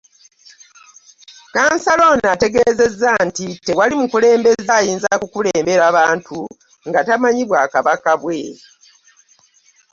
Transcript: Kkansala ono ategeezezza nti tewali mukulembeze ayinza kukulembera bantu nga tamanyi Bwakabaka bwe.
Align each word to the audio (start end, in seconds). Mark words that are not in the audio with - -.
Kkansala 1.47 2.03
ono 2.13 2.27
ategeezezza 2.35 3.11
nti 3.27 3.45
tewali 3.65 3.93
mukulembeze 4.01 4.71
ayinza 4.79 5.09
kukulembera 5.21 5.85
bantu 5.97 6.37
nga 6.87 6.99
tamanyi 7.07 7.43
Bwakabaka 7.49 8.11
bwe. 8.21 8.39